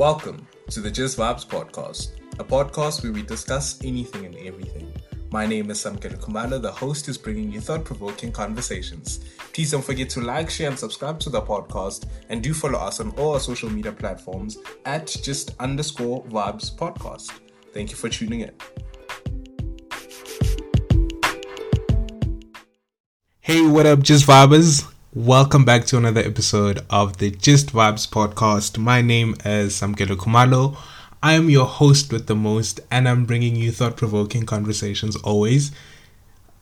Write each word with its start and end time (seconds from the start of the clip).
Welcome 0.00 0.46
to 0.70 0.80
the 0.80 0.90
Just 0.90 1.18
Vibes 1.18 1.46
podcast, 1.46 2.12
a 2.38 2.42
podcast 2.42 3.02
where 3.02 3.12
we 3.12 3.20
discuss 3.20 3.78
anything 3.84 4.24
and 4.24 4.34
everything. 4.34 4.90
My 5.30 5.44
name 5.44 5.70
is 5.70 5.76
Samkele 5.84 6.18
Kumalo, 6.18 6.58
the 6.58 6.72
host 6.72 7.04
who's 7.04 7.18
bringing 7.18 7.52
you 7.52 7.60
thought 7.60 7.84
provoking 7.84 8.32
conversations. 8.32 9.20
Please 9.52 9.72
don't 9.72 9.84
forget 9.84 10.08
to 10.08 10.22
like, 10.22 10.48
share, 10.48 10.70
and 10.70 10.78
subscribe 10.78 11.20
to 11.20 11.28
the 11.28 11.42
podcast, 11.42 12.06
and 12.30 12.42
do 12.42 12.54
follow 12.54 12.78
us 12.78 12.98
on 13.00 13.10
all 13.18 13.34
our 13.34 13.40
social 13.40 13.68
media 13.68 13.92
platforms 13.92 14.56
at 14.86 15.06
just 15.22 15.54
underscore 15.60 16.24
vibes 16.24 16.74
podcast. 16.74 17.38
Thank 17.74 17.90
you 17.90 17.96
for 17.98 18.08
tuning 18.08 18.40
in. 18.40 18.54
Hey, 23.40 23.66
what 23.66 23.84
up, 23.84 24.00
Just 24.00 24.26
Vibers? 24.26 24.89
Welcome 25.12 25.64
back 25.64 25.86
to 25.86 25.96
another 25.96 26.20
episode 26.20 26.86
of 26.88 27.16
the 27.16 27.32
Just 27.32 27.72
Vibes 27.72 28.08
podcast. 28.08 28.78
My 28.78 29.02
name 29.02 29.34
is 29.44 29.74
Samkele 29.74 30.14
Kumalo. 30.14 30.76
I 31.20 31.32
am 31.32 31.50
your 31.50 31.66
host 31.66 32.12
with 32.12 32.28
the 32.28 32.36
most, 32.36 32.78
and 32.92 33.08
I'm 33.08 33.24
bringing 33.24 33.56
you 33.56 33.72
thought 33.72 33.96
provoking 33.96 34.46
conversations 34.46 35.16
always. 35.16 35.72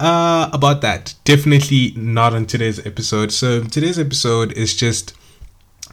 Uh, 0.00 0.48
about 0.50 0.80
that, 0.80 1.12
definitely 1.24 1.92
not 1.94 2.32
on 2.32 2.46
today's 2.46 2.86
episode. 2.86 3.32
So, 3.32 3.64
today's 3.64 3.98
episode 3.98 4.52
is 4.52 4.74
just 4.74 5.12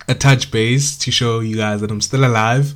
a 0.08 0.16
touch 0.16 0.50
base 0.50 0.98
to 1.00 1.12
show 1.12 1.42
you 1.42 1.58
guys 1.58 1.82
that 1.82 1.92
I'm 1.92 2.00
still 2.00 2.24
alive. 2.24 2.74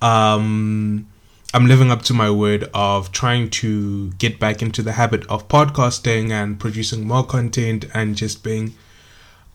Um, 0.00 1.06
I'm 1.52 1.66
living 1.66 1.90
up 1.90 2.00
to 2.04 2.14
my 2.14 2.30
word 2.30 2.70
of 2.72 3.12
trying 3.12 3.50
to 3.50 4.10
get 4.12 4.40
back 4.40 4.62
into 4.62 4.80
the 4.80 4.92
habit 4.92 5.26
of 5.26 5.48
podcasting 5.48 6.30
and 6.30 6.58
producing 6.58 7.06
more 7.06 7.26
content 7.26 7.84
and 7.92 8.16
just 8.16 8.42
being 8.42 8.72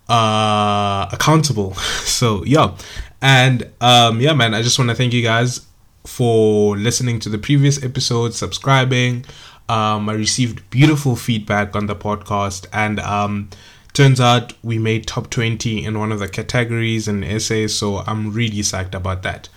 uh 0.10 1.08
accountable. 1.12 1.74
So 2.04 2.44
yeah. 2.46 2.76
And 3.22 3.72
um 3.82 4.20
yeah 4.22 4.34
man 4.34 4.54
i 4.54 4.62
just 4.62 4.78
want 4.78 4.90
to 4.90 4.96
thank 4.96 5.14
you 5.14 5.22
guys 5.24 5.66
for 6.06 6.76
listening 6.78 7.20
to 7.22 7.30
the 7.30 7.38
previous 7.38 7.82
episode 7.84 8.34
subscribing. 8.34 9.26
Um 9.70 10.10
i 10.10 10.14
received 10.14 10.70
beautiful 10.70 11.16
feedback 11.16 11.76
on 11.76 11.88
the 11.88 11.96
podcast 11.96 12.68
and 12.74 13.00
um 13.00 13.50
turns 13.94 14.20
out 14.20 14.54
we 14.64 14.78
made 14.80 15.06
top 15.08 15.30
20 15.30 15.86
in 15.86 16.00
one 16.00 16.12
of 16.12 16.20
the 16.20 16.28
categories 16.28 17.08
and 17.08 17.24
essays 17.24 17.76
so 17.76 18.00
i'm 18.00 18.34
really 18.34 18.60
psyched 18.60 18.94
about 18.94 19.24
that. 19.24 19.48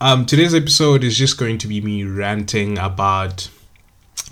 Um 0.00 0.24
today's 0.24 0.54
episode 0.54 1.04
is 1.04 1.16
just 1.18 1.36
going 1.36 1.58
to 1.58 1.68
be 1.68 1.80
me 1.80 2.04
ranting 2.04 2.78
about 2.78 3.50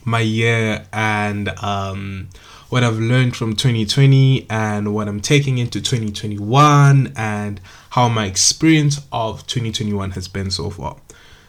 my 0.05 0.21
year 0.21 0.87
and 0.93 1.49
um 1.63 2.29
what 2.71 2.85
I've 2.85 2.99
learned 2.99 3.37
from 3.37 3.55
2020 3.55 4.47
and 4.49 4.95
what 4.95 5.09
I'm 5.09 5.21
taking 5.21 5.59
into 5.59 5.81
2021 5.81 7.13
and 7.17 7.61
how 7.91 8.09
my 8.09 8.27
experience 8.27 9.01
of 9.13 9.47
2021 9.47 10.13
has 10.13 10.29
been 10.29 10.51
so 10.51 10.71
far. 10.71 10.97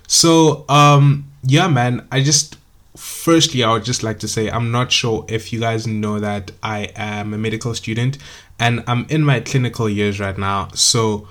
So, 0.08 0.66
um, 0.68 1.32
yeah, 1.44 1.68
man, 1.68 2.08
I 2.12 2.22
just 2.22 2.58
firstly, 2.98 3.64
I 3.64 3.72
would 3.72 3.86
just 3.86 4.04
like 4.04 4.20
to 4.20 4.28
say 4.28 4.50
I'm 4.50 4.72
not 4.72 4.92
sure 4.92 5.26
if 5.30 5.54
you 5.54 5.60
guys 5.60 5.88
know 5.88 6.20
that 6.20 6.52
I 6.62 6.92
am 6.96 7.34
a 7.34 7.38
medical 7.38 7.74
student 7.76 8.18
and 8.60 8.84
I'm 8.88 9.06
in 9.08 9.24
my 9.24 9.40
clinical 9.40 9.88
years 9.88 10.20
right 10.20 10.38
now. 10.38 10.70
So, 10.74 11.28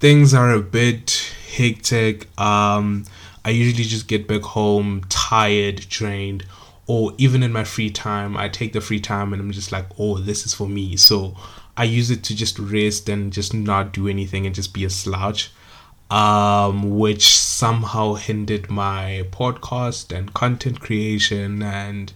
things 0.00 0.32
are 0.32 0.52
a 0.52 0.60
bit 0.60 1.32
hectic. 1.54 2.28
Um, 2.40 3.04
I 3.44 3.50
usually 3.50 3.84
just 3.84 4.08
get 4.08 4.26
back 4.26 4.42
home 4.42 5.02
tired, 5.10 5.76
drained 5.88 6.46
or 6.86 7.12
even 7.18 7.42
in 7.42 7.52
my 7.52 7.64
free 7.64 7.90
time 7.90 8.36
i 8.36 8.48
take 8.48 8.72
the 8.72 8.80
free 8.80 9.00
time 9.00 9.32
and 9.32 9.40
i'm 9.40 9.50
just 9.50 9.72
like 9.72 9.86
oh 9.98 10.18
this 10.18 10.44
is 10.46 10.54
for 10.54 10.68
me. 10.68 10.96
So 10.96 11.36
i 11.76 11.84
use 11.84 12.10
it 12.10 12.22
to 12.24 12.36
just 12.36 12.58
rest 12.58 13.08
and 13.08 13.32
just 13.32 13.54
not 13.54 13.92
do 13.92 14.08
anything 14.08 14.46
and 14.46 14.54
just 14.54 14.74
be 14.74 14.84
a 14.84 14.90
slouch 14.90 15.50
um, 16.10 16.98
which 16.98 17.26
somehow 17.36 18.14
hindered 18.14 18.70
my 18.70 19.26
podcast 19.30 20.16
and 20.16 20.32
content 20.34 20.80
creation 20.80 21.62
and 21.62 22.12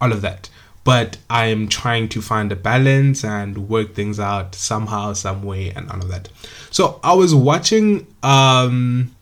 all 0.00 0.12
of 0.12 0.22
that. 0.22 0.48
But 0.84 1.18
i 1.28 1.46
am 1.46 1.68
trying 1.68 2.08
to 2.10 2.22
find 2.22 2.50
a 2.52 2.56
balance 2.56 3.24
and 3.24 3.68
work 3.68 3.94
things 3.94 4.18
out 4.18 4.54
somehow 4.54 5.12
some 5.12 5.42
way 5.42 5.70
and 5.70 5.90
all 5.90 5.98
of 5.98 6.08
that. 6.08 6.28
So 6.70 7.00
i 7.02 7.12
was 7.14 7.34
watching 7.34 8.06
um, 8.22 9.14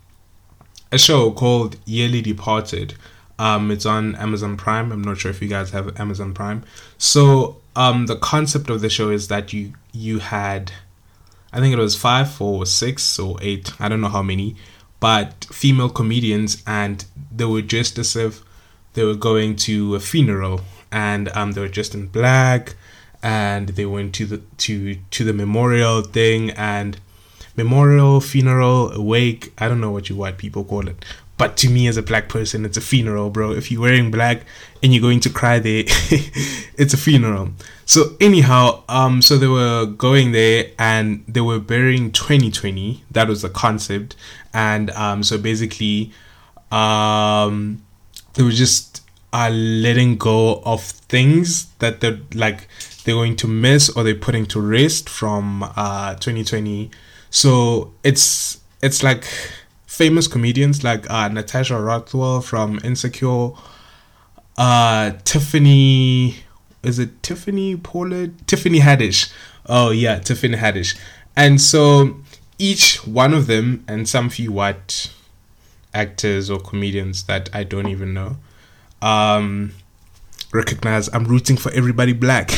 a 0.93 0.99
show 0.99 1.31
called 1.31 1.77
yearly 1.85 2.23
departed 2.23 2.95
um, 3.39 3.71
it's 3.71 3.87
on 3.87 4.15
Amazon 4.17 4.57
Prime. 4.57 4.91
I'm 4.93 5.03
not 5.03 5.19
sure 5.19 5.31
if 5.31 5.41
you 5.41 5.49
guys 5.49 5.71
have 5.71 5.99
Amazon 6.01 6.35
Prime. 6.35 6.65
So 6.99 7.57
um, 7.77 8.07
the 8.07 8.17
concept 8.17 8.71
of 8.71 8.81
the 8.81 8.91
show 8.91 9.11
is 9.11 9.29
that 9.29 9.53
you 9.53 9.73
you 9.93 10.19
had, 10.19 10.73
I 11.53 11.61
think 11.61 11.73
it 11.73 11.79
was 11.79 11.97
five 11.97 12.41
or 12.41 12.67
six 12.67 13.19
or 13.19 13.39
eight. 13.41 13.73
I 13.81 13.89
don't 13.89 14.01
know 14.01 14.09
how 14.09 14.23
many, 14.23 14.57
but 15.01 15.47
female 15.53 15.89
comedians, 15.89 16.63
and 16.67 17.05
they 17.35 17.45
were 17.45 17.63
dressed 17.63 17.99
as 17.99 18.17
if 18.17 18.43
they 18.95 19.05
were 19.05 19.15
going 19.15 19.55
to 19.57 19.95
a 19.95 20.01
funeral, 20.01 20.63
and 20.91 21.29
um, 21.37 21.53
they 21.53 21.61
were 21.61 21.69
dressed 21.69 21.95
in 21.95 22.09
black, 22.09 22.75
and 23.23 23.71
they 23.71 23.87
went 23.87 24.15
to 24.17 24.27
the 24.27 24.39
to 24.59 24.97
to 25.11 25.25
the 25.25 25.33
memorial 25.33 26.03
thing 26.03 26.51
and 26.51 26.99
memorial, 27.57 28.21
funeral, 28.21 28.93
wake. 29.05 29.53
I 29.59 29.69
don't 29.69 29.81
know 29.81 29.93
what 29.93 30.09
you 30.09 30.17
white 30.17 30.39
people 30.39 30.65
call 30.65 30.89
it, 30.89 31.05
but 31.39 31.57
to 31.59 31.71
me, 31.71 31.87
as 31.87 31.97
a 31.97 32.03
black 32.03 32.29
person, 32.29 32.65
it's 32.65 32.77
a 32.77 32.81
funeral, 32.81 33.31
bro. 33.31 33.53
If 33.53 33.71
you're 33.71 33.81
wearing 33.81 34.11
black 34.11 34.43
and 34.83 34.93
you're 34.93 35.01
going 35.01 35.21
to 35.21 35.31
cry 35.31 35.61
there, 35.61 35.85
it's 36.77 36.93
a 36.93 36.97
funeral. 36.97 37.51
So 37.87 38.17
anyhow, 38.21 38.83
um, 38.89 39.23
so 39.23 39.39
they 39.39 39.47
were 39.47 39.87
going 39.87 40.33
there 40.33 40.73
and 40.79 41.25
they 41.29 41.41
were 41.41 41.61
burying 41.61 42.11
2020. 42.11 43.05
That 43.13 43.29
was 43.29 43.43
the 43.43 43.49
concept, 43.49 44.17
and 44.53 44.91
um, 44.91 45.23
so 45.23 45.39
basically, 45.39 46.13
um, 46.73 47.83
they 48.35 48.43
were 48.43 48.51
just 48.51 49.03
uh, 49.33 49.51
letting 49.51 50.19
go 50.19 50.61
of 50.65 50.83
things 50.83 51.67
that 51.79 52.01
they're 52.01 52.19
like 52.35 52.69
they're 53.05 53.15
going 53.15 53.37
to 53.37 53.47
miss 53.47 53.89
or 53.91 54.03
they're 54.03 54.15
putting 54.15 54.45
to 54.47 54.61
rest 54.61 55.09
from 55.09 55.63
uh 55.77 56.15
2020. 56.17 56.91
So 57.31 57.95
it's 58.03 58.61
it's 58.83 59.03
like 59.03 59.25
famous 59.89 60.29
comedians 60.29 60.85
like 60.85 61.11
uh, 61.11 61.27
Natasha 61.29 61.81
Rothwell 61.81 62.43
from 62.43 62.79
Insecure, 62.85 63.51
uh, 64.57 65.13
Tiffany, 65.25 66.37
is 66.85 66.99
it 66.99 67.23
Tiffany 67.23 67.75
Pollard? 67.75 68.47
Tiffany 68.47 68.81
Haddish. 68.81 69.33
Oh 69.67 69.91
yeah, 69.91 70.19
Tiffany 70.19 70.57
Haddish. 70.57 70.97
And 71.35 71.61
so 71.61 72.19
each 72.59 73.07
one 73.07 73.33
of 73.33 73.47
them 73.47 73.85
and 73.89 74.09
some 74.09 74.29
few 74.29 74.53
white 74.53 75.11
actors 75.95 76.51
or 76.51 76.61
comedians 76.61 77.25
that 77.25 77.49
I 77.55 77.65
don't 77.65 77.89
even 77.89 78.13
know 78.13 78.37
um, 79.01 79.73
recognize 80.53 81.09
I'm 81.15 81.25
rooting 81.25 81.57
for 81.57 81.73
everybody 81.73 82.13
black. 82.13 82.51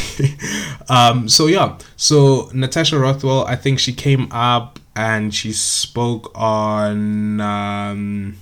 um, 0.88 1.28
so 1.28 1.46
yeah, 1.46 1.78
so 1.96 2.50
Natasha 2.52 2.98
Rothwell, 2.98 3.44
I 3.46 3.54
think 3.54 3.78
she 3.78 3.92
came 3.92 4.30
up 4.32 4.79
and 4.96 5.34
she 5.34 5.52
spoke 5.52 6.30
on 6.34 7.40
um, 7.40 8.36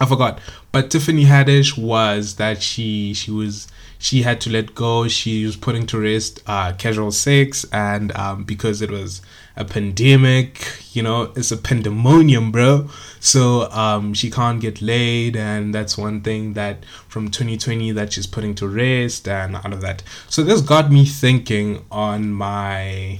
I 0.00 0.06
forgot, 0.06 0.40
but 0.70 0.90
Tiffany 0.90 1.24
Haddish 1.24 1.76
was 1.76 2.36
that 2.36 2.62
she 2.62 3.14
she 3.14 3.30
was 3.30 3.68
she 3.98 4.22
had 4.22 4.40
to 4.42 4.50
let 4.50 4.74
go. 4.74 5.08
She 5.08 5.44
was 5.44 5.56
putting 5.56 5.86
to 5.86 5.98
rest 5.98 6.40
uh, 6.46 6.72
casual 6.74 7.10
sex, 7.10 7.66
and 7.72 8.16
um, 8.16 8.44
because 8.44 8.80
it 8.80 8.90
was 8.90 9.20
a 9.56 9.64
pandemic, 9.64 10.64
you 10.92 11.02
know, 11.02 11.32
it's 11.34 11.50
a 11.50 11.56
pandemonium, 11.56 12.52
bro. 12.52 12.88
So 13.18 13.68
um, 13.72 14.14
she 14.14 14.30
can't 14.30 14.60
get 14.60 14.80
laid, 14.80 15.36
and 15.36 15.74
that's 15.74 15.98
one 15.98 16.20
thing 16.20 16.52
that 16.52 16.84
from 17.08 17.28
2020 17.28 17.90
that 17.92 18.12
she's 18.12 18.28
putting 18.28 18.54
to 18.56 18.68
rest, 18.68 19.26
and 19.26 19.56
all 19.56 19.72
of 19.72 19.80
that. 19.80 20.04
So 20.28 20.44
this 20.44 20.60
got 20.60 20.92
me 20.92 21.04
thinking 21.04 21.84
on 21.90 22.30
my 22.30 23.18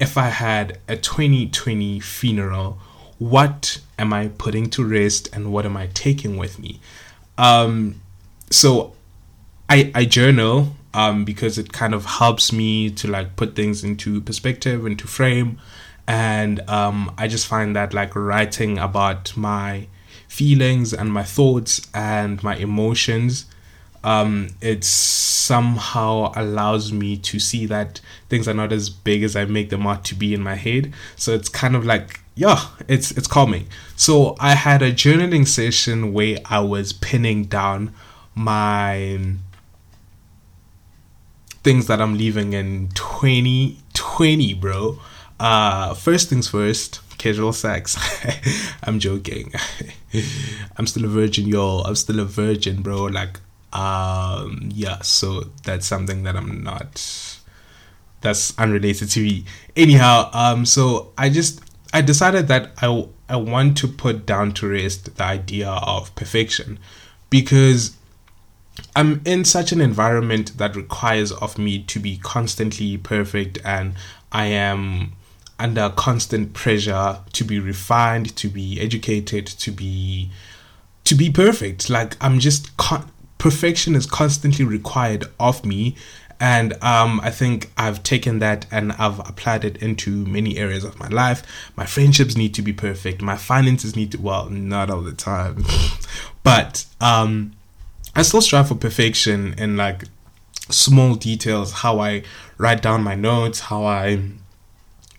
if 0.00 0.16
I 0.16 0.28
had 0.28 0.78
a 0.88 0.96
2020 0.96 2.00
funeral, 2.00 2.78
what 3.18 3.80
am 3.98 4.14
I 4.14 4.28
putting 4.28 4.70
to 4.70 4.84
rest 4.84 5.28
and 5.32 5.52
what 5.52 5.66
am 5.66 5.76
I 5.76 5.88
taking 5.88 6.38
with 6.38 6.58
me? 6.58 6.80
Um, 7.36 8.00
so 8.50 8.94
I, 9.68 9.92
I 9.94 10.06
journal 10.06 10.74
um, 10.94 11.24
because 11.24 11.58
it 11.58 11.72
kind 11.72 11.94
of 11.94 12.06
helps 12.06 12.50
me 12.50 12.90
to 12.90 13.08
like 13.08 13.36
put 13.36 13.54
things 13.54 13.84
into 13.84 14.22
perspective, 14.22 14.86
into 14.86 15.06
frame. 15.06 15.60
And 16.08 16.68
um, 16.68 17.14
I 17.18 17.28
just 17.28 17.46
find 17.46 17.76
that 17.76 17.92
like 17.92 18.16
writing 18.16 18.78
about 18.78 19.36
my 19.36 19.86
feelings 20.26 20.94
and 20.94 21.12
my 21.12 21.24
thoughts 21.24 21.86
and 21.92 22.42
my 22.42 22.56
emotions 22.56 23.44
um, 24.02 24.48
it 24.60 24.84
somehow 24.84 26.32
allows 26.34 26.92
me 26.92 27.16
to 27.18 27.38
see 27.38 27.66
that 27.66 28.00
things 28.28 28.48
are 28.48 28.54
not 28.54 28.72
as 28.72 28.88
big 28.88 29.22
as 29.22 29.36
I 29.36 29.44
make 29.44 29.70
them 29.70 29.86
out 29.86 30.04
to 30.06 30.14
be 30.14 30.32
in 30.32 30.42
my 30.42 30.54
head. 30.54 30.92
So 31.16 31.32
it's 31.32 31.48
kind 31.48 31.76
of 31.76 31.84
like, 31.84 32.20
yeah, 32.34 32.68
it's 32.88 33.10
it's 33.10 33.26
calming. 33.26 33.66
So 33.96 34.36
I 34.40 34.54
had 34.54 34.80
a 34.82 34.92
journaling 34.92 35.46
session 35.46 36.12
where 36.12 36.38
I 36.46 36.60
was 36.60 36.92
pinning 36.92 37.44
down 37.44 37.92
my 38.34 39.18
things 41.62 41.86
that 41.88 42.00
I'm 42.00 42.16
leaving 42.16 42.54
in 42.54 42.88
2020, 42.94 44.54
bro. 44.54 44.98
Uh, 45.38 45.94
first 45.94 46.30
things 46.30 46.48
first, 46.48 47.00
casual 47.18 47.52
sex. 47.52 47.98
I'm 48.82 48.98
joking. 48.98 49.52
I'm 50.76 50.86
still 50.86 51.04
a 51.04 51.08
virgin, 51.08 51.46
y'all. 51.46 51.84
I'm 51.84 51.96
still 51.96 52.20
a 52.20 52.24
virgin, 52.24 52.80
bro. 52.82 53.04
Like, 53.04 53.40
um, 53.72 54.70
yeah. 54.72 55.00
So 55.02 55.44
that's 55.64 55.86
something 55.86 56.22
that 56.24 56.36
I'm 56.36 56.62
not. 56.62 57.38
That's 58.20 58.58
unrelated 58.58 59.10
to 59.10 59.20
me. 59.20 59.44
Anyhow, 59.76 60.30
um, 60.32 60.66
so 60.66 61.12
I 61.16 61.30
just 61.30 61.60
I 61.92 62.02
decided 62.02 62.48
that 62.48 62.72
I 62.82 63.06
I 63.28 63.36
want 63.36 63.76
to 63.78 63.88
put 63.88 64.26
down 64.26 64.52
to 64.54 64.68
rest 64.68 65.16
the 65.16 65.24
idea 65.24 65.68
of 65.68 66.14
perfection 66.14 66.78
because 67.30 67.96
I'm 68.96 69.20
in 69.24 69.44
such 69.44 69.72
an 69.72 69.80
environment 69.80 70.58
that 70.58 70.76
requires 70.76 71.32
of 71.32 71.58
me 71.58 71.82
to 71.84 71.98
be 71.98 72.18
constantly 72.18 72.96
perfect 72.96 73.58
and 73.64 73.94
I 74.32 74.46
am 74.46 75.12
under 75.58 75.90
constant 75.90 76.54
pressure 76.54 77.18
to 77.32 77.44
be 77.44 77.60
refined, 77.60 78.34
to 78.36 78.48
be 78.48 78.80
educated, 78.80 79.46
to 79.46 79.70
be 79.70 80.30
to 81.04 81.14
be 81.14 81.30
perfect. 81.30 81.90
Like 81.90 82.16
I'm 82.20 82.38
just 82.40 82.76
con- 82.76 83.10
perfection 83.40 83.96
is 83.96 84.06
constantly 84.06 84.64
required 84.64 85.24
of 85.40 85.64
me 85.64 85.96
and 86.38 86.72
um, 86.82 87.20
I 87.22 87.30
think 87.30 87.70
I've 87.76 88.02
taken 88.02 88.38
that 88.38 88.66
and 88.70 88.92
I've 88.92 89.18
applied 89.20 89.64
it 89.64 89.78
into 89.78 90.24
many 90.26 90.56
areas 90.56 90.84
of 90.84 90.98
my 90.98 91.08
life. 91.08 91.42
My 91.76 91.84
friendships 91.86 92.36
need 92.36 92.54
to 92.54 92.62
be 92.62 92.72
perfect. 92.72 93.20
My 93.20 93.36
finances 93.36 93.96
need 93.96 94.12
to, 94.12 94.20
well, 94.20 94.48
not 94.48 94.90
all 94.90 95.02
the 95.02 95.12
time, 95.12 95.64
but 96.42 96.84
um, 97.00 97.52
I 98.14 98.22
still 98.22 98.42
strive 98.42 98.68
for 98.68 98.74
perfection 98.74 99.54
in 99.58 99.76
like 99.76 100.04
small 100.68 101.14
details 101.14 101.72
how 101.72 101.98
I 101.98 102.22
write 102.58 102.82
down 102.82 103.02
my 103.02 103.14
notes, 103.14 103.60
how 103.60 103.84
I 103.84 104.22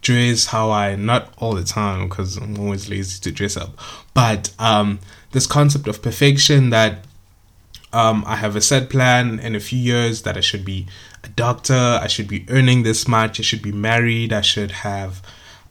dress, 0.02 0.48
how 0.48 0.70
I, 0.70 0.96
not 0.96 1.34
all 1.38 1.54
the 1.54 1.64
time 1.64 2.08
because 2.08 2.38
I'm 2.38 2.60
always 2.60 2.88
lazy 2.90 3.20
to 3.22 3.32
dress 3.32 3.58
up, 3.58 3.78
but 4.14 4.54
um, 4.60 5.00
this 5.32 5.48
concept 5.48 5.88
of 5.88 6.02
perfection 6.02 6.70
that 6.70 7.06
um, 7.94 8.24
I 8.26 8.36
have 8.36 8.56
a 8.56 8.62
set 8.62 8.90
plan 8.90 9.40
in 9.40 9.56
a 9.56 9.60
few 9.60 9.80
years 9.80 10.22
that 10.24 10.38
I 10.38 10.42
should 10.42 10.66
be 10.66 10.88
a 11.24 11.30
doctor, 11.30 12.00
I 12.02 12.08
should 12.08 12.28
be 12.28 12.46
earning 12.50 12.84
this 12.84 13.08
much, 13.08 13.40
I 13.40 13.44
should 13.44 13.62
be 13.62 13.72
married, 13.72 14.34
I 14.34 14.42
should 14.42 14.72
have 14.72 15.22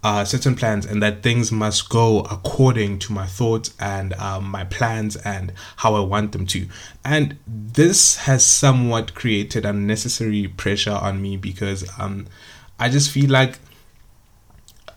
uh, 0.02 0.24
certain 0.24 0.54
plans, 0.54 0.86
and 0.86 1.02
that 1.02 1.22
things 1.22 1.52
must 1.52 1.88
go 1.88 2.20
according 2.20 2.98
to 3.00 3.12
my 3.12 3.26
thoughts 3.26 3.74
and 3.78 4.14
um, 4.14 4.44
my 4.44 4.64
plans 4.64 5.16
and 5.16 5.52
how 5.76 5.94
I 5.94 6.00
want 6.00 6.32
them 6.32 6.46
to. 6.46 6.66
And 7.04 7.38
this 7.46 8.16
has 8.18 8.44
somewhat 8.44 9.14
created 9.14 9.64
unnecessary 9.64 10.48
pressure 10.48 10.92
on 10.92 11.20
me 11.20 11.36
because 11.36 11.88
um, 11.98 12.26
I 12.78 12.88
just 12.88 13.10
feel 13.10 13.30
like 13.30 13.58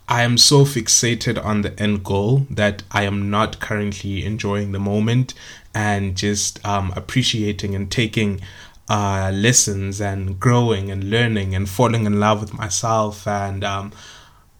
I 0.07 0.23
am 0.23 0.37
so 0.37 0.65
fixated 0.65 1.43
on 1.43 1.61
the 1.61 1.79
end 1.79 2.03
goal 2.03 2.45
that 2.49 2.83
I 2.91 3.03
am 3.03 3.29
not 3.29 3.59
currently 3.59 4.25
enjoying 4.25 4.71
the 4.71 4.79
moment 4.79 5.33
and 5.73 6.15
just 6.15 6.63
um, 6.65 6.93
appreciating 6.95 7.73
and 7.73 7.89
taking 7.89 8.41
uh, 8.89 9.31
lessons 9.33 10.01
and 10.01 10.39
growing 10.39 10.91
and 10.91 11.09
learning 11.09 11.55
and 11.55 11.69
falling 11.69 12.05
in 12.05 12.19
love 12.19 12.41
with 12.41 12.53
myself 12.53 13.25
and 13.25 13.63
um, 13.63 13.91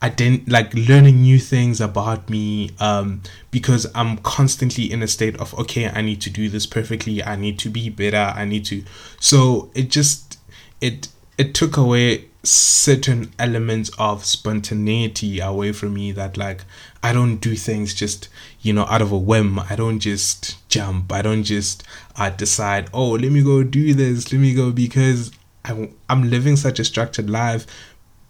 I 0.04 0.10
didn't 0.10 0.50
like 0.50 0.74
learning 0.74 1.22
new 1.22 1.40
things 1.40 1.80
about 1.80 2.30
me 2.30 2.72
um, 2.80 3.22
because 3.52 3.90
I'm 3.96 4.18
constantly 4.18 4.92
in 4.92 5.02
a 5.02 5.08
state 5.08 5.38
of 5.38 5.58
okay, 5.58 5.88
I 5.88 6.02
need 6.02 6.20
to 6.22 6.30
do 6.30 6.50
this 6.50 6.66
perfectly. 6.66 7.24
I 7.24 7.38
need 7.38 7.58
to 7.60 7.70
be 7.70 7.88
better. 7.90 8.34
I 8.36 8.44
need 8.44 8.66
to. 8.66 8.84
So 9.22 9.72
it 9.74 9.90
just 9.90 10.38
it 10.82 11.08
it 11.38 11.54
took 11.54 11.78
away 11.78 12.26
certain 12.44 13.32
elements 13.40 13.90
of 13.98 14.26
spontaneity 14.26 15.40
away 15.40 15.72
from 15.72 15.94
me 15.94 16.12
that 16.12 16.36
like 16.36 16.66
I 17.02 17.14
don't 17.14 17.38
do 17.38 17.56
things 17.56 17.94
just 17.94 18.28
you 18.62 18.74
know 18.74 18.86
out 18.86 19.02
of 19.02 19.12
a 19.12 19.18
whim. 19.18 19.60
I 19.60 19.76
don't 19.76 20.00
just 20.00 20.68
jump. 20.70 21.12
I 21.12 21.22
don't 21.22 21.44
just 21.44 21.84
uh, 22.18 22.30
decide 22.30 22.90
oh 22.94 23.12
let 23.12 23.32
me 23.32 23.44
go 23.44 23.64
do 23.64 23.94
this. 23.94 24.32
Let 24.32 24.40
me 24.40 24.54
go 24.54 24.72
because 24.72 25.32
I'm, 25.66 25.96
I'm 26.10 26.30
living 26.30 26.58
such 26.58 26.80
a 26.80 26.86
structured 26.86 27.30
life 27.30 27.66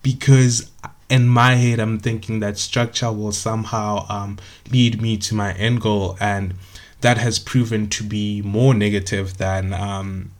because 0.03 0.69
in 1.09 1.27
my 1.27 1.55
head 1.55 1.79
I'm 1.79 1.99
thinking 1.99 2.39
that 2.39 2.57
structure 2.57 3.11
will 3.11 3.31
somehow 3.31 4.05
um, 4.09 4.37
lead 4.71 5.01
me 5.01 5.17
to 5.17 5.35
my 5.35 5.53
end 5.53 5.81
goal. 5.81 6.17
And 6.19 6.55
that 7.01 7.17
has 7.17 7.37
proven 7.37 7.89
to 7.89 8.03
be 8.03 8.41
more 8.41 8.73
negative 8.73 9.37
than 9.37 9.73
um, 9.73 10.31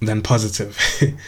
than 0.00 0.22
positive. 0.22 0.78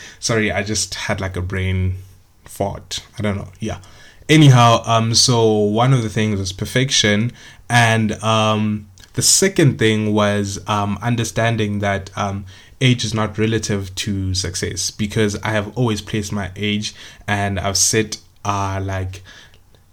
Sorry, 0.21 0.51
I 0.53 0.63
just 0.63 0.95
had 0.95 1.21
like 1.21 1.37
a 1.37 1.43
brain 1.43 1.97
fart. 2.45 3.01
I 3.19 3.23
don't 3.23 3.37
know. 3.37 3.49
Yeah. 3.59 3.81
Anyhow, 4.29 4.83
um, 4.87 5.15
so 5.15 5.53
one 5.53 5.93
of 5.93 6.03
the 6.03 6.09
things 6.09 6.39
was 6.39 6.53
perfection, 6.53 7.33
and 7.69 8.13
um, 8.23 8.89
the 9.15 9.23
second 9.23 9.79
thing 9.79 10.13
was 10.15 10.61
um, 10.69 10.99
understanding 11.03 11.81
that 11.81 12.17
um, 12.17 12.47
age 12.81 13.05
is 13.05 13.13
not 13.13 13.39
relative 13.39 13.95
to 13.95 14.35
success 14.35 14.91
because 14.91 15.37
I 15.43 15.51
have 15.51 15.77
always 15.77 16.01
placed 16.01 16.33
my 16.33 16.51
age 16.57 16.95
and 17.27 17.59
I've 17.61 17.77
set 17.77 18.19
uh 18.43 18.81
like 18.83 19.23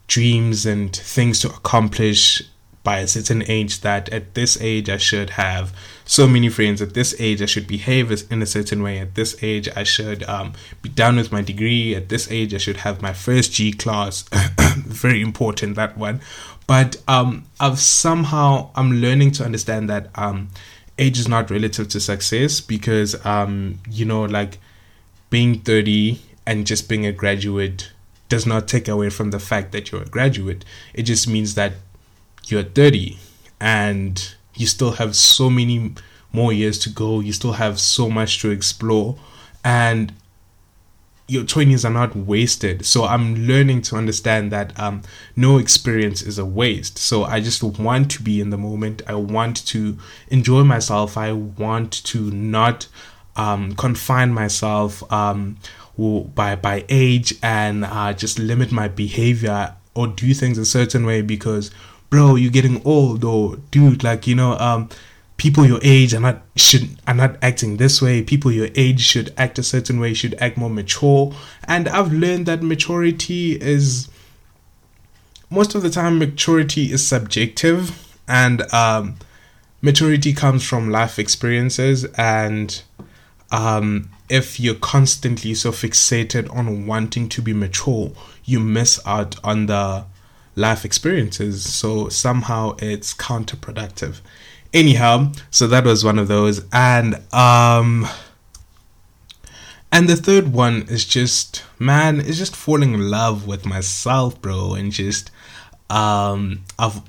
dreams 0.08 0.66
and 0.66 0.96
things 0.96 1.42
to 1.42 1.50
accomplish 1.50 2.42
by 2.84 3.00
a 3.00 3.08
certain 3.08 3.44
age 3.48 3.82
that 3.82 4.10
at 4.10 4.34
this 4.34 4.60
age 4.62 4.90
I 4.90 4.98
should 4.98 5.32
have 5.32 5.74
so 6.06 6.28
many 6.28 6.50
friends. 6.50 6.82
At 6.82 6.94
this 6.94 7.14
age 7.20 7.42
I 7.42 7.46
should 7.46 7.68
behave 7.68 8.32
in 8.32 8.42
a 8.42 8.46
certain 8.46 8.82
way. 8.82 9.00
At 9.00 9.16
this 9.16 9.42
age 9.44 9.68
I 9.76 9.84
should 9.84 10.24
um, 10.24 10.54
be 10.82 10.90
done 10.90 11.18
with 11.18 11.32
my 11.32 11.42
degree. 11.42 11.96
At 11.96 12.10
this 12.10 12.32
age 12.32 12.54
I 12.54 12.58
should 12.58 12.78
have 12.78 13.02
my 13.02 13.14
first 13.14 13.52
G 13.52 13.74
class. 13.74 14.24
Very 14.78 15.22
important 15.22 15.76
that 15.76 15.98
one. 15.98 16.22
But 16.66 16.98
um, 17.08 17.46
I've 17.60 17.80
somehow 17.80 18.72
I'm 18.76 19.02
learning 19.02 19.32
to 19.34 19.46
understand 19.46 19.90
that 19.90 20.10
um, 20.16 20.50
age 20.98 21.20
is 21.20 21.28
not 21.28 21.50
relative 21.50 21.90
to 21.90 22.00
success 22.00 22.62
because 22.62 23.26
um, 23.26 23.80
you 23.90 24.06
know 24.06 24.24
like 24.24 24.60
being 25.30 25.60
30 25.60 26.20
and 26.46 26.66
just 26.66 26.88
being 26.88 27.06
a 27.06 27.12
graduate 27.12 27.92
does 28.30 28.46
not 28.46 28.68
take 28.68 28.88
away 28.88 29.10
from 29.10 29.32
the 29.32 29.40
fact 29.40 29.72
that 29.72 29.92
you're 29.92 30.04
a 30.04 30.08
graduate. 30.08 30.66
It 30.94 31.04
just 31.04 31.28
means 31.28 31.56
that 31.56 31.74
you're 32.52 32.64
30 32.64 33.18
and 33.60 34.36
you 34.56 34.68
still 34.68 34.94
have 34.94 35.16
so 35.16 35.50
many 35.50 35.94
more 36.32 36.52
years 36.54 36.80
to 36.80 36.90
go. 36.90 37.20
You 37.20 37.34
still 37.34 37.54
have 37.54 37.80
so 37.80 38.10
much 38.10 38.40
to 38.42 38.52
explore. 38.52 39.18
And 39.64 40.14
your 41.28 41.44
20s 41.44 41.84
are 41.84 41.92
not 41.92 42.16
wasted. 42.16 42.86
So 42.86 43.04
I'm 43.04 43.48
learning 43.48 43.82
to 43.84 43.98
understand 43.98 44.52
that 44.52 44.78
um, 44.80 45.02
no 45.36 45.58
experience 45.58 46.22
is 46.22 46.38
a 46.38 46.46
waste. 46.46 46.98
So 46.98 47.26
I 47.26 47.42
just 47.42 47.62
want 47.62 48.10
to 48.12 48.24
be 48.24 48.40
in 48.40 48.50
the 48.50 48.58
moment. 48.58 49.02
I 49.08 49.16
want 49.16 49.66
to 49.68 49.98
enjoy 50.30 50.64
myself. 50.64 51.18
I 51.18 51.34
want 51.34 51.92
to 52.06 52.32
not 52.32 52.88
um, 53.36 53.76
confine 53.76 54.34
myself 54.34 55.10
um, 55.12 55.58
by 55.98 56.56
by 56.56 56.86
age 56.90 57.34
and 57.42 57.84
uh, 57.84 58.14
just 58.14 58.40
limit 58.40 58.72
my 58.72 58.88
behavior 58.88 59.76
or 59.96 60.08
do 60.08 60.34
things 60.34 60.58
a 60.58 60.66
certain 60.66 61.06
way 61.06 61.22
because 61.22 61.72
bro, 62.10 62.36
you're 62.36 62.52
getting 62.52 62.82
old, 62.86 63.24
or 63.24 63.58
dude, 63.72 64.04
like 64.04 64.28
you 64.28 64.36
know, 64.36 64.58
um, 64.58 64.90
people 65.38 65.66
your 65.66 65.80
age 65.84 66.14
are 66.14 66.20
not 66.20 66.42
should 66.56 67.00
are 67.08 67.14
not 67.14 67.38
acting 67.42 67.78
this 67.78 68.02
way. 68.02 68.22
People 68.22 68.52
your 68.52 68.70
age 68.76 69.02
should 69.02 69.34
act 69.38 69.60
a 69.60 69.64
certain 69.64 70.00
way, 70.00 70.14
should 70.14 70.36
act 70.40 70.58
more 70.58 70.70
mature. 70.70 71.34
And 71.66 71.88
I've 71.88 72.12
learned 72.12 72.46
that 72.46 72.64
maturity 72.64 73.60
is 73.60 74.10
most 75.50 75.76
of 75.76 75.82
the 75.82 75.90
time 75.90 76.20
maturity 76.20 76.92
is 76.92 77.08
subjective, 77.08 78.18
and 78.28 78.62
um, 78.74 79.16
maturity 79.82 80.34
comes 80.34 80.64
from 80.64 80.90
life 80.90 81.20
experiences 81.20 82.06
and 82.18 82.82
um, 83.52 84.10
if 84.30 84.60
you're 84.60 84.76
constantly 84.76 85.54
so 85.54 85.72
fixated 85.72 86.54
on 86.54 86.86
wanting 86.86 87.30
to 87.30 87.42
be 87.42 87.54
mature, 87.54 88.12
you 88.44 88.60
miss 88.60 89.00
out 89.06 89.38
on 89.44 89.68
the 89.68 90.06
life 90.58 90.84
experiences. 90.84 91.64
So 91.74 92.10
somehow 92.10 92.76
it's 92.80 93.14
counterproductive. 93.14 94.20
Anyhow, 94.74 95.32
so 95.50 95.68
that 95.68 95.86
was 95.86 96.04
one 96.04 96.20
of 96.20 96.28
those. 96.28 96.66
And 96.74 97.16
um 97.34 98.08
and 99.92 100.10
the 100.10 100.18
third 100.18 100.52
one 100.52 100.82
is 100.90 101.06
just 101.06 101.64
man, 101.80 102.20
is 102.20 102.38
just 102.38 102.56
falling 102.56 102.94
in 102.94 103.10
love 103.10 103.48
with 103.48 103.66
myself, 103.66 104.42
bro, 104.42 104.74
and 104.74 104.92
just 104.92 105.32
um 105.90 106.64
I've 106.78 107.02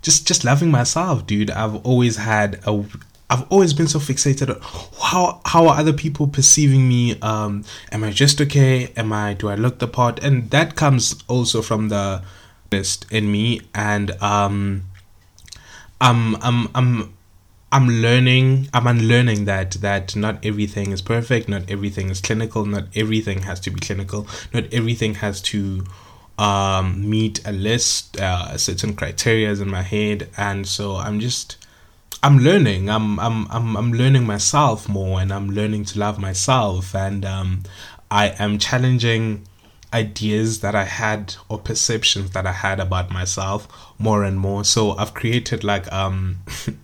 just 0.00 0.26
just 0.26 0.44
loving 0.44 0.70
myself, 0.70 1.26
dude. 1.26 1.50
I've 1.50 1.84
always 1.84 2.16
had 2.16 2.60
a 2.66 2.84
I've 3.28 3.50
always 3.50 3.72
been 3.72 3.88
so 3.88 3.98
fixated 3.98 4.54
on 4.54 4.60
how 5.02 5.40
how 5.44 5.66
are 5.66 5.80
other 5.80 5.92
people 5.92 6.28
perceiving 6.28 6.88
me? 6.88 7.18
Um, 7.20 7.64
am 7.90 8.04
I 8.04 8.12
just 8.12 8.40
okay? 8.40 8.92
Am 8.96 9.12
I 9.12 9.34
do 9.34 9.48
I 9.48 9.56
look 9.56 9.80
the 9.80 9.88
part? 9.88 10.22
And 10.22 10.50
that 10.50 10.76
comes 10.76 11.20
also 11.26 11.60
from 11.60 11.88
the 11.88 12.22
in 13.10 13.30
me 13.30 13.60
and 13.74 14.10
um 14.22 14.82
I'm 16.00 16.36
I'm 16.42 16.68
I'm 16.74 17.14
I'm 17.72 17.88
learning 17.88 18.68
I'm 18.72 18.86
unlearning 18.86 19.44
that 19.46 19.72
that 19.72 20.14
not 20.14 20.44
everything 20.44 20.92
is 20.92 21.02
perfect, 21.02 21.48
not 21.48 21.68
everything 21.70 22.10
is 22.10 22.20
clinical, 22.20 22.64
not 22.64 22.84
everything 22.94 23.42
has 23.42 23.60
to 23.60 23.70
be 23.70 23.80
clinical, 23.80 24.26
not 24.52 24.72
everything 24.72 25.14
has 25.16 25.40
to 25.42 25.84
um, 26.38 27.08
meet 27.08 27.40
a 27.46 27.52
list, 27.52 28.20
uh, 28.20 28.56
certain 28.58 28.94
criteria 28.94 29.50
in 29.52 29.70
my 29.70 29.82
head, 29.82 30.28
and 30.36 30.66
so 30.66 30.96
I'm 30.96 31.18
just 31.18 31.56
I'm 32.22 32.38
learning. 32.38 32.90
I'm 32.90 33.18
I'm 33.18 33.46
I'm 33.50 33.76
I'm 33.76 33.92
learning 33.92 34.26
myself 34.26 34.88
more, 34.88 35.20
and 35.20 35.32
I'm 35.32 35.50
learning 35.50 35.86
to 35.86 35.98
love 35.98 36.18
myself, 36.18 36.94
and 36.94 37.24
um, 37.24 37.62
I 38.10 38.28
am 38.38 38.58
challenging 38.58 39.46
ideas 39.92 40.60
that 40.60 40.74
I 40.74 40.84
had 40.84 41.34
or 41.48 41.58
perceptions 41.58 42.30
that 42.30 42.46
I 42.46 42.52
had 42.52 42.80
about 42.80 43.10
myself 43.10 43.68
more 43.98 44.24
and 44.24 44.38
more. 44.38 44.64
So 44.64 44.96
I've 44.96 45.14
created 45.14 45.64
like 45.64 45.90
um 45.92 46.38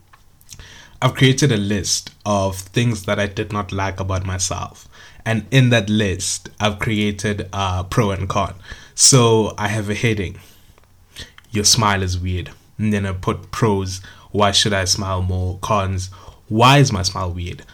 I've 1.03 1.15
created 1.15 1.51
a 1.51 1.57
list 1.57 2.13
of 2.25 2.57
things 2.57 3.07
that 3.07 3.19
I 3.19 3.27
did 3.27 3.53
not 3.53 3.73
like 3.73 3.99
about 3.99 4.25
myself. 4.25 4.89
And 5.25 5.47
in 5.51 5.71
that 5.71 5.91
list, 5.91 6.49
I've 6.61 6.79
created 6.79 7.49
uh, 7.53 7.83
pro 7.83 8.13
and 8.13 8.29
con. 8.29 8.55
So 8.95 9.55
I 9.59 9.67
have 9.67 9.91
a 9.91 9.95
heading. 9.95 10.39
Your 11.51 11.65
smile 11.65 12.03
is 12.03 12.19
weird. 12.19 12.51
And 12.79 12.93
then 12.93 13.05
I 13.05 13.13
put 13.13 13.51
pros. 13.51 14.01
Why 14.31 14.53
should 14.53 14.73
I 14.73 14.85
smile 14.85 15.23
more? 15.23 15.59
Cons. 15.61 16.09
Why 16.49 16.79
is 16.79 16.93
my 16.93 17.03
smile 17.03 17.33
weird? 17.33 17.65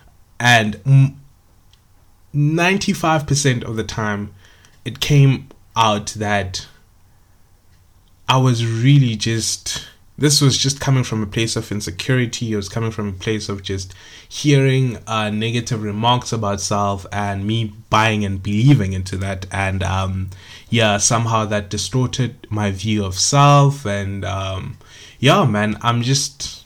And 0.40 1.14
95% 2.34 3.62
of 3.64 3.76
the 3.76 3.84
time, 3.84 4.34
it 4.88 5.00
came 5.00 5.48
out 5.76 6.06
that 6.16 6.66
I 8.26 8.38
was 8.38 8.66
really 8.66 9.16
just 9.16 9.86
this 10.16 10.40
was 10.40 10.58
just 10.58 10.80
coming 10.80 11.04
from 11.04 11.22
a 11.22 11.26
place 11.26 11.54
of 11.54 11.70
insecurity. 11.70 12.52
It 12.52 12.56
was 12.56 12.68
coming 12.68 12.90
from 12.90 13.08
a 13.08 13.12
place 13.12 13.48
of 13.48 13.62
just 13.62 13.94
hearing 14.28 14.98
uh, 15.06 15.30
negative 15.30 15.82
remarks 15.82 16.32
about 16.32 16.60
self 16.60 17.06
and 17.12 17.46
me 17.46 17.72
buying 17.88 18.24
and 18.24 18.42
believing 18.42 18.94
into 18.94 19.16
that. 19.18 19.46
And 19.52 19.82
um, 19.84 20.30
yeah, 20.70 20.96
somehow 20.96 21.44
that 21.44 21.70
distorted 21.70 22.48
my 22.50 22.72
view 22.72 23.04
of 23.04 23.14
self. 23.14 23.86
And 23.86 24.24
um, 24.24 24.78
yeah, 25.20 25.44
man, 25.44 25.76
I'm 25.82 26.02
just, 26.02 26.64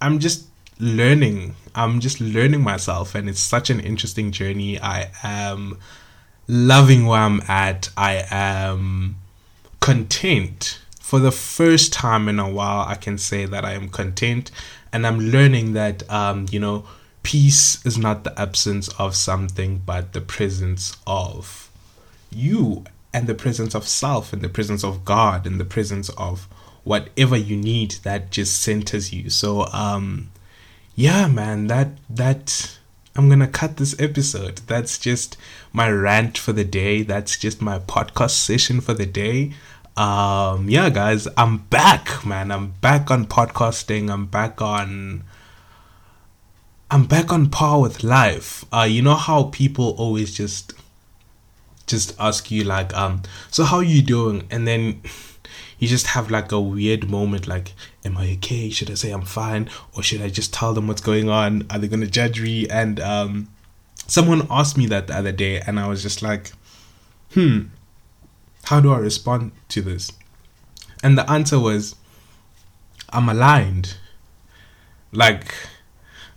I'm 0.00 0.20
just 0.20 0.46
learning. 0.78 1.56
I'm 1.74 1.98
just 1.98 2.20
learning 2.20 2.60
myself, 2.60 3.14
and 3.14 3.30
it's 3.30 3.40
such 3.40 3.70
an 3.70 3.80
interesting 3.80 4.30
journey. 4.30 4.78
I 4.78 5.10
am 5.24 5.78
loving 6.52 7.06
where 7.06 7.20
I'm 7.20 7.40
at. 7.48 7.88
I 7.96 8.26
am 8.30 9.16
content 9.80 10.78
for 11.12 11.18
the 11.18 11.30
first 11.30 11.92
time 11.92 12.26
in 12.26 12.38
a 12.38 12.48
while, 12.48 12.86
I 12.88 12.94
can 12.94 13.18
say 13.18 13.44
that 13.44 13.66
I 13.66 13.72
am 13.72 13.90
content 13.90 14.50
and 14.94 15.06
I'm 15.06 15.18
learning 15.18 15.74
that, 15.74 16.08
um, 16.10 16.46
you 16.50 16.58
know, 16.58 16.84
peace 17.22 17.84
is 17.84 17.98
not 17.98 18.24
the 18.24 18.38
absence 18.40 18.88
of 18.98 19.14
something, 19.14 19.82
but 19.84 20.14
the 20.14 20.22
presence 20.22 20.96
of 21.06 21.70
you 22.30 22.84
and 23.12 23.26
the 23.26 23.34
presence 23.34 23.74
of 23.74 23.86
self 23.86 24.32
and 24.32 24.40
the 24.40 24.48
presence 24.48 24.82
of 24.82 25.04
God 25.04 25.46
and 25.46 25.60
the 25.60 25.66
presence 25.66 26.08
of 26.10 26.48
whatever 26.84 27.36
you 27.36 27.56
need 27.56 27.92
that 28.04 28.30
just 28.30 28.62
centers 28.62 29.12
you. 29.12 29.28
So, 29.28 29.66
um, 29.66 30.30
yeah, 30.94 31.28
man, 31.28 31.66
that, 31.66 31.88
that, 32.08 32.78
I'm 33.14 33.28
gonna 33.28 33.48
cut 33.48 33.76
this 33.76 33.98
episode. 34.00 34.58
That's 34.66 34.98
just 34.98 35.36
my 35.72 35.90
rant 35.90 36.38
for 36.38 36.52
the 36.52 36.64
day. 36.64 37.02
That's 37.02 37.36
just 37.36 37.60
my 37.60 37.78
podcast 37.78 38.30
session 38.30 38.80
for 38.80 38.94
the 38.94 39.06
day. 39.06 39.52
Um 39.94 40.70
yeah 40.70 40.88
guys 40.88 41.28
i'm 41.36 41.58
back 41.58 42.24
man. 42.24 42.50
I'm 42.50 42.70
back 42.80 43.10
on 43.10 43.26
podcasting. 43.26 44.10
I'm 44.10 44.24
back 44.26 44.62
on 44.62 45.24
i'm 46.90 47.04
back 47.04 47.30
on 47.32 47.50
par 47.50 47.80
with 47.80 48.02
life. 48.02 48.64
Uh 48.72 48.88
you 48.88 49.02
know 49.02 49.14
how 49.14 49.44
people 49.44 49.94
always 49.98 50.32
just 50.32 50.72
just 51.86 52.18
ask 52.18 52.50
you 52.50 52.64
like 52.64 52.94
um 52.94 53.22
so 53.50 53.64
how 53.64 53.76
are 53.78 53.84
you 53.84 54.00
doing? 54.00 54.46
And 54.50 54.66
then 54.66 55.02
you 55.82 55.88
just 55.88 56.06
have 56.06 56.30
like 56.30 56.52
a 56.52 56.60
weird 56.60 57.10
moment 57.10 57.48
like 57.48 57.72
am 58.04 58.16
i 58.16 58.30
okay 58.34 58.70
should 58.70 58.88
i 58.88 58.94
say 58.94 59.10
i'm 59.10 59.22
fine 59.22 59.68
or 59.96 60.02
should 60.02 60.22
i 60.22 60.28
just 60.28 60.54
tell 60.54 60.72
them 60.72 60.86
what's 60.86 61.00
going 61.00 61.28
on 61.28 61.66
are 61.70 61.78
they 61.80 61.88
gonna 61.88 62.06
judge 62.06 62.40
me 62.40 62.68
and 62.68 63.00
um 63.00 63.48
someone 64.06 64.46
asked 64.48 64.78
me 64.78 64.86
that 64.86 65.08
the 65.08 65.16
other 65.16 65.32
day 65.32 65.60
and 65.66 65.80
i 65.80 65.88
was 65.88 66.00
just 66.00 66.22
like 66.22 66.52
hmm 67.34 67.62
how 68.64 68.80
do 68.80 68.92
I 68.92 68.98
respond 68.98 69.52
to 69.68 69.82
this? 69.82 70.12
And 71.02 71.18
the 71.18 71.28
answer 71.30 71.58
was, 71.58 71.96
I'm 73.10 73.28
aligned. 73.28 73.96
Like, 75.10 75.54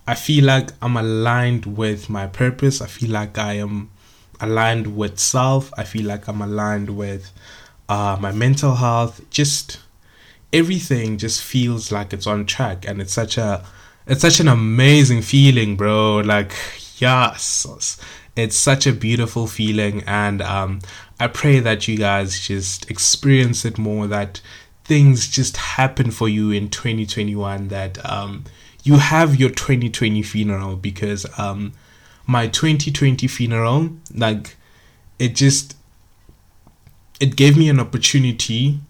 I 0.06 0.14
feel 0.14 0.44
like 0.44 0.70
I'm 0.82 0.96
aligned 0.96 1.66
with 1.66 2.10
my 2.10 2.26
purpose. 2.26 2.80
I 2.80 2.86
feel 2.86 3.10
like 3.10 3.38
I 3.38 3.54
am 3.54 3.90
aligned 4.40 4.96
with 4.96 5.18
self. 5.18 5.72
I 5.78 5.84
feel 5.84 6.06
like 6.06 6.28
I'm 6.28 6.42
aligned 6.42 6.90
with 6.90 7.30
uh, 7.88 8.16
my 8.20 8.32
mental 8.32 8.76
health. 8.76 9.20
Just 9.30 9.78
everything 10.52 11.18
just 11.18 11.42
feels 11.42 11.92
like 11.92 12.12
it's 12.12 12.26
on 12.26 12.46
track, 12.46 12.86
and 12.86 13.00
it's 13.00 13.12
such 13.12 13.38
a 13.38 13.64
it's 14.06 14.22
such 14.22 14.40
an 14.40 14.48
amazing 14.48 15.22
feeling, 15.22 15.76
bro. 15.76 16.18
Like, 16.18 16.52
yes, 16.98 18.00
it's 18.36 18.56
such 18.56 18.86
a 18.86 18.92
beautiful 18.92 19.46
feeling, 19.46 20.02
and 20.06 20.42
um, 20.42 20.80
I 21.18 21.28
pray 21.28 21.60
that 21.60 21.88
you 21.88 21.96
guys 21.96 22.40
just 22.40 22.90
experience 22.90 23.64
it 23.64 23.78
more, 23.78 24.06
that 24.06 24.40
things 24.84 25.26
just 25.26 25.56
happen 25.56 26.10
for 26.10 26.28
you 26.28 26.50
in 26.50 26.70
2021, 26.70 27.68
that 27.68 28.04
um, 28.08 28.44
you 28.84 28.98
have 28.98 29.34
your 29.34 29.50
2020 29.50 30.22
funeral 30.22 30.76
because 30.76 31.26
um, 31.38 31.72
my 32.26 32.46
2020 32.46 33.26
funeral, 33.26 33.90
like, 34.14 34.56
it 35.18 35.34
just 35.34 35.75
it 37.20 37.36
gave 37.36 37.56
me 37.56 37.68
an 37.68 37.80
opportunity 37.80 38.80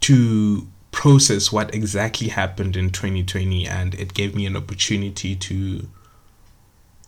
to 0.00 0.66
process 0.90 1.50
what 1.50 1.74
exactly 1.74 2.28
happened 2.28 2.76
in 2.76 2.90
2020 2.90 3.66
and 3.66 3.94
it 3.94 4.12
gave 4.14 4.34
me 4.34 4.44
an 4.44 4.56
opportunity 4.56 5.34
to 5.34 5.88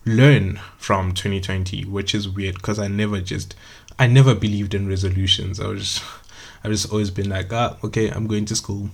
learn 0.05 0.59
from 0.77 1.13
2020 1.13 1.85
which 1.85 2.15
is 2.15 2.27
weird 2.27 2.55
because 2.55 2.79
i 2.79 2.87
never 2.87 3.21
just 3.21 3.55
I 3.97 4.07
never 4.07 4.35
believed 4.35 4.73
in 4.73 4.87
resolutions. 4.87 5.59
I 5.59 5.67
was, 5.67 6.01
I've 6.63 6.71
just 6.71 6.91
always 6.91 7.11
been 7.11 7.29
like, 7.29 7.51
ah, 7.53 7.77
okay, 7.83 8.09
I'm 8.09 8.27
going 8.27 8.45
to 8.45 8.55
school. 8.55 8.89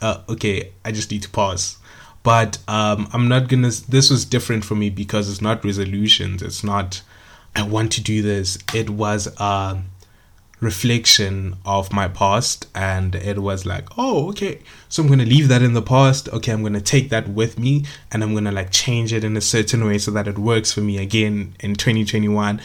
Uh, 0.00 0.22
okay, 0.28 0.72
I 0.84 0.92
just 0.92 1.10
need 1.10 1.22
to 1.22 1.30
pause. 1.30 1.78
But 2.22 2.58
um, 2.66 3.08
I'm 3.12 3.28
not 3.28 3.48
gonna. 3.48 3.70
This 3.88 4.10
was 4.10 4.24
different 4.24 4.64
for 4.64 4.74
me 4.74 4.90
because 4.90 5.30
it's 5.30 5.40
not 5.40 5.64
resolutions. 5.64 6.42
It's 6.42 6.64
not. 6.64 7.02
I 7.54 7.62
want 7.62 7.92
to 7.92 8.02
do 8.02 8.20
this. 8.20 8.58
It 8.74 8.90
was 8.90 9.28
a 9.38 9.80
reflection 10.60 11.56
of 11.64 11.92
my 11.92 12.08
past, 12.08 12.66
and 12.74 13.14
it 13.14 13.38
was 13.38 13.66
like, 13.66 13.86
oh, 13.98 14.28
okay. 14.30 14.60
So 14.88 15.02
I'm 15.02 15.08
gonna 15.08 15.24
leave 15.24 15.48
that 15.48 15.62
in 15.62 15.74
the 15.74 15.82
past. 15.82 16.28
Okay, 16.30 16.52
I'm 16.52 16.62
gonna 16.62 16.80
take 16.80 17.10
that 17.10 17.28
with 17.28 17.58
me, 17.58 17.84
and 18.10 18.22
I'm 18.22 18.34
gonna 18.34 18.52
like 18.52 18.70
change 18.70 19.12
it 19.12 19.24
in 19.24 19.36
a 19.36 19.40
certain 19.40 19.84
way 19.86 19.98
so 19.98 20.10
that 20.12 20.26
it 20.26 20.38
works 20.38 20.72
for 20.72 20.80
me 20.80 20.98
again 20.98 21.54
in 21.60 21.74
2021 21.74 22.60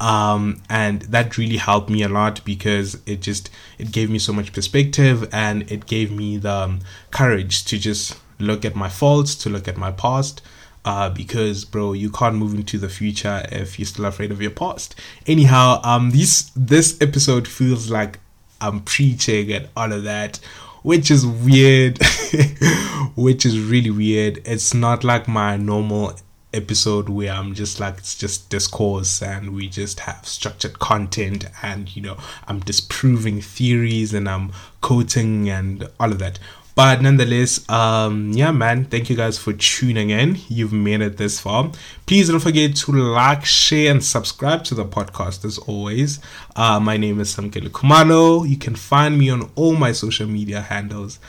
um, 0.00 0.62
and 0.70 1.02
that 1.02 1.36
really 1.36 1.58
helped 1.58 1.90
me 1.90 2.02
a 2.02 2.08
lot 2.08 2.42
because 2.44 2.98
it 3.06 3.20
just 3.20 3.50
it 3.78 3.92
gave 3.92 4.10
me 4.10 4.18
so 4.18 4.32
much 4.32 4.52
perspective 4.52 5.28
and 5.32 5.70
it 5.70 5.86
gave 5.86 6.10
me 6.10 6.38
the 6.38 6.50
um, 6.50 6.80
courage 7.10 7.64
to 7.66 7.78
just 7.78 8.18
look 8.38 8.64
at 8.64 8.74
my 8.74 8.88
faults 8.88 9.34
to 9.34 9.50
look 9.50 9.68
at 9.68 9.76
my 9.76 9.92
past 9.92 10.40
uh, 10.84 11.10
because 11.10 11.64
bro 11.64 11.92
you 11.92 12.10
can't 12.10 12.36
move 12.36 12.54
into 12.54 12.78
the 12.78 12.88
future 12.88 13.46
if 13.52 13.78
you're 13.78 13.86
still 13.86 14.06
afraid 14.06 14.30
of 14.30 14.40
your 14.40 14.50
past 14.50 14.94
anyhow 15.26 15.80
um 15.84 16.10
this 16.10 16.50
this 16.56 17.00
episode 17.00 17.46
feels 17.46 17.90
like 17.90 18.18
i'm 18.60 18.80
preaching 18.80 19.52
and 19.52 19.68
all 19.76 19.92
of 19.92 20.04
that 20.04 20.38
which 20.82 21.10
is 21.10 21.26
weird 21.26 21.98
which 23.14 23.44
is 23.44 23.60
really 23.60 23.90
weird 23.90 24.40
it's 24.46 24.72
not 24.72 25.04
like 25.04 25.28
my 25.28 25.56
normal 25.56 26.14
episode 26.52 27.08
where 27.08 27.32
I'm 27.32 27.54
just 27.54 27.78
like 27.78 27.98
it's 27.98 28.16
just 28.16 28.50
discourse 28.50 29.22
and 29.22 29.54
we 29.54 29.68
just 29.68 30.00
have 30.00 30.26
structured 30.26 30.78
content 30.78 31.46
and 31.62 31.94
you 31.94 32.02
know 32.02 32.16
I'm 32.48 32.60
disproving 32.60 33.40
theories 33.40 34.12
and 34.12 34.28
I'm 34.28 34.52
quoting 34.80 35.48
and 35.48 35.88
all 35.98 36.10
of 36.12 36.18
that. 36.18 36.38
But 36.80 37.02
nonetheless, 37.02 37.68
um, 37.68 38.32
yeah, 38.32 38.52
man, 38.52 38.86
thank 38.86 39.10
you 39.10 39.14
guys 39.14 39.36
for 39.36 39.52
tuning 39.52 40.08
in. 40.08 40.38
You've 40.48 40.72
made 40.72 41.02
it 41.02 41.18
this 41.18 41.38
far. 41.38 41.70
Please 42.06 42.30
don't 42.30 42.40
forget 42.40 42.74
to 42.76 42.92
like, 42.92 43.44
share, 43.44 43.90
and 43.90 44.02
subscribe 44.02 44.64
to 44.64 44.74
the 44.74 44.86
podcast 44.86 45.44
as 45.44 45.58
always. 45.58 46.20
Uh, 46.56 46.80
my 46.80 46.96
name 46.96 47.20
is 47.20 47.36
Samkele 47.36 47.68
Kumalo. 47.68 48.48
You 48.48 48.56
can 48.56 48.74
find 48.76 49.18
me 49.18 49.28
on 49.28 49.50
all 49.56 49.74
my 49.76 49.92
social 49.92 50.26
media 50.26 50.62
handles 50.62 51.20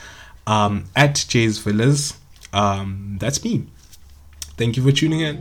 um, 0.46 0.86
at 0.96 1.22
Jay's 1.28 1.58
Villas. 1.58 2.14
Um, 2.54 3.18
that's 3.20 3.44
me. 3.44 3.66
Thank 4.56 4.78
you 4.78 4.82
for 4.82 4.90
tuning 4.90 5.20
in. 5.20 5.36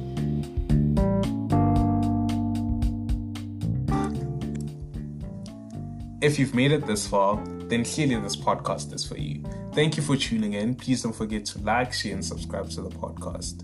If 6.22 6.38
you've 6.38 6.54
made 6.54 6.74
it 6.74 6.86
this 6.86 7.08
far, 7.08 7.42
then 7.70 7.86
clearly 7.86 8.20
this 8.20 8.36
podcast 8.36 8.94
is 8.94 9.06
for 9.06 9.18
you. 9.18 9.42
Thank 9.74 9.96
you 9.96 10.04
for 10.04 10.18
tuning 10.18 10.54
in. 10.54 10.76
Please 10.76 11.02
don't 11.04 11.16
forget 11.16 11.46
to 11.46 11.60
like, 11.60 11.94
share, 11.94 12.14
and 12.14 12.26
subscribe 12.26 12.70
to 12.72 12.82
the 12.82 12.90
podcast. 12.90 13.64